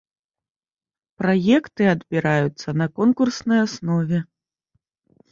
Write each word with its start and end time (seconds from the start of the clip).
Праекты 1.21 1.83
адбіраюцца 1.95 2.69
на 2.81 2.87
конкурснай 3.01 3.59
аснове. 3.65 4.19